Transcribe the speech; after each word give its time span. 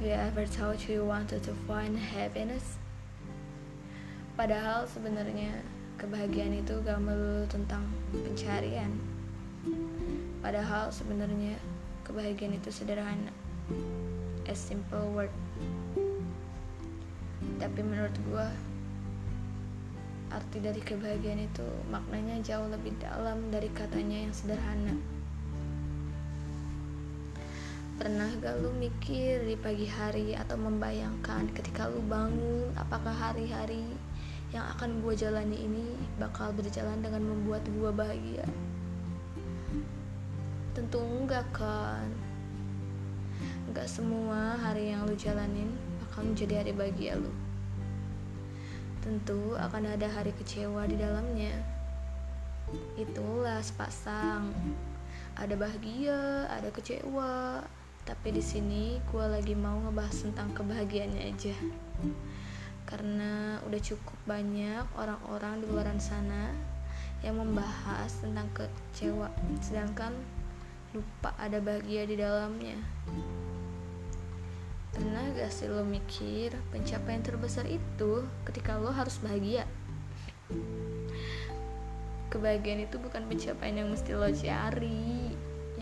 you 0.00 0.16
ever 0.16 0.48
thought 0.48 0.88
you 0.88 1.04
wanted 1.04 1.44
to 1.44 1.52
find 1.68 1.92
happiness? 1.92 2.80
Padahal 4.32 4.88
sebenarnya 4.88 5.60
kebahagiaan 6.00 6.56
itu 6.56 6.80
gak 6.80 6.96
melulu 7.04 7.44
tentang 7.52 7.84
pencarian. 8.16 8.88
Padahal 10.40 10.88
sebenarnya 10.88 11.60
kebahagiaan 12.00 12.56
itu 12.56 12.72
sederhana. 12.72 13.28
A 14.48 14.56
simple 14.56 15.04
word. 15.12 15.28
Tapi 17.60 17.80
menurut 17.84 18.16
gue 18.24 18.46
arti 20.32 20.64
dari 20.64 20.80
kebahagiaan 20.80 21.44
itu 21.44 21.68
maknanya 21.92 22.40
jauh 22.40 22.72
lebih 22.72 22.96
dalam 23.04 23.52
dari 23.52 23.68
katanya 23.76 24.24
yang 24.24 24.32
sederhana. 24.32 24.96
Pernah 27.94 28.26
gak 28.42 28.58
lu 28.58 28.74
mikir 28.74 29.46
di 29.46 29.54
pagi 29.54 29.86
hari 29.86 30.34
atau 30.34 30.58
membayangkan 30.58 31.46
ketika 31.54 31.86
lu 31.86 32.02
bangun 32.02 32.74
apakah 32.74 33.14
hari-hari 33.14 33.86
yang 34.50 34.66
akan 34.74 34.98
gue 34.98 35.14
jalani 35.14 35.62
ini 35.62 35.94
bakal 36.18 36.50
berjalan 36.50 36.98
dengan 36.98 37.22
membuat 37.22 37.62
gue 37.70 37.90
bahagia? 37.94 38.42
Tentu 40.74 40.98
enggak 41.06 41.46
kan? 41.54 42.10
Enggak 43.70 43.86
semua 43.86 44.58
hari 44.58 44.90
yang 44.90 45.06
lu 45.06 45.14
jalanin 45.14 45.70
bakal 46.02 46.26
menjadi 46.26 46.66
hari 46.66 46.74
bahagia 46.74 47.14
lu. 47.14 47.30
Tentu 49.06 49.54
akan 49.54 49.94
ada 49.94 50.10
hari 50.10 50.34
kecewa 50.34 50.82
di 50.90 50.98
dalamnya. 50.98 51.62
Itulah 52.98 53.62
sepasang. 53.62 54.50
Ada 55.38 55.54
bahagia, 55.54 56.50
ada 56.50 56.70
kecewa, 56.74 57.62
tapi 58.04 58.36
di 58.36 58.44
sini 58.44 59.00
gue 59.08 59.24
lagi 59.24 59.56
mau 59.56 59.80
ngebahas 59.80 60.28
tentang 60.28 60.52
kebahagiaannya 60.52 61.22
aja. 61.24 61.56
Karena 62.84 63.58
udah 63.64 63.80
cukup 63.80 64.18
banyak 64.28 64.84
orang-orang 65.00 65.64
di 65.64 65.66
luar 65.72 65.88
sana 65.96 66.52
yang 67.24 67.40
membahas 67.40 68.12
tentang 68.20 68.44
kecewa, 68.52 69.32
sedangkan 69.64 70.12
lupa 70.92 71.32
ada 71.40 71.58
bahagia 71.58 72.04
di 72.04 72.20
dalamnya. 72.20 72.76
Pernah 74.94 75.34
gak 75.34 75.50
sih 75.50 75.66
lo 75.66 75.82
mikir 75.82 76.54
pencapaian 76.70 77.18
terbesar 77.18 77.66
itu 77.66 78.22
ketika 78.46 78.78
lo 78.78 78.94
harus 78.94 79.18
bahagia? 79.18 79.66
Kebahagiaan 82.30 82.86
itu 82.86 83.02
bukan 83.02 83.26
pencapaian 83.26 83.82
yang 83.82 83.90
mesti 83.90 84.14
lo 84.14 84.30
cari, 84.30 85.33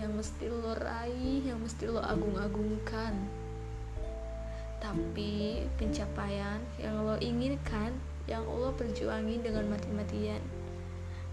yang 0.03 0.19
mesti 0.19 0.51
lo 0.51 0.75
raih, 0.75 1.47
yang 1.47 1.63
mesti 1.63 1.87
lo 1.87 2.03
agung-agungkan. 2.03 3.15
Tapi 4.83 5.63
pencapaian 5.79 6.59
yang 6.83 7.07
lo 7.07 7.15
inginkan, 7.23 7.95
yang 8.27 8.43
lo 8.43 8.75
perjuangin 8.75 9.47
dengan 9.47 9.71
mati-matian, 9.71 10.43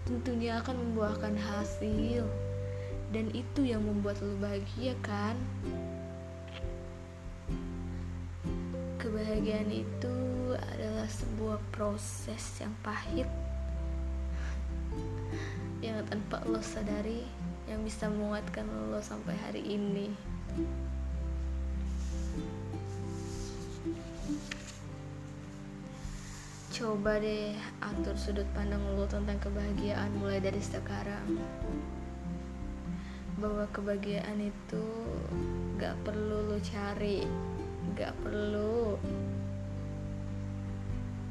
tentunya 0.06 0.62
akan 0.62 0.78
membuahkan 0.78 1.34
hasil. 1.34 2.22
Dan 3.10 3.26
itu 3.34 3.66
yang 3.66 3.82
membuat 3.82 4.22
lo 4.22 4.38
bahagia 4.38 4.94
kan? 5.02 5.34
Kebahagiaan 9.02 9.66
itu 9.66 10.14
adalah 10.54 11.10
sebuah 11.10 11.58
proses 11.74 12.62
yang 12.62 12.70
pahit 12.86 13.26
yang 15.82 16.04
tanpa 16.06 16.44
lo 16.46 16.60
sadari 16.60 17.24
yang 17.70 17.86
bisa 17.86 18.10
menguatkan 18.10 18.66
lo 18.90 18.98
sampai 18.98 19.38
hari 19.46 19.62
ini. 19.62 20.10
Coba 26.74 27.22
deh 27.22 27.54
atur 27.78 28.18
sudut 28.18 28.48
pandang 28.58 28.82
lo 28.98 29.06
tentang 29.06 29.38
kebahagiaan 29.38 30.10
mulai 30.18 30.42
dari 30.42 30.58
sekarang. 30.58 31.38
Bahwa 33.38 33.70
kebahagiaan 33.70 34.42
itu 34.42 34.84
gak 35.78 35.94
perlu 36.02 36.50
lo 36.50 36.58
cari, 36.58 37.22
gak 37.94 38.18
perlu. 38.26 38.98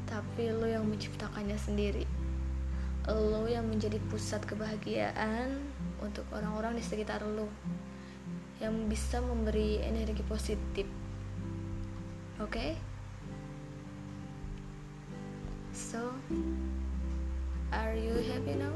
Tapi 0.08 0.42
lo 0.56 0.64
yang 0.64 0.88
menciptakannya 0.88 1.60
sendiri 1.60 2.29
lo 3.14 3.46
yang 3.50 3.66
menjadi 3.66 3.98
pusat 4.10 4.42
kebahagiaan 4.46 5.58
untuk 6.00 6.24
orang-orang 6.32 6.78
di 6.78 6.84
sekitar 6.84 7.22
lo 7.26 7.50
yang 8.60 8.86
bisa 8.86 9.18
memberi 9.24 9.80
energi 9.80 10.20
positif. 10.24 10.86
Oke? 12.40 12.50
Okay? 12.52 12.70
So, 15.72 16.12
are 17.72 17.96
you 17.96 18.20
happy 18.26 18.58
now? 18.58 18.74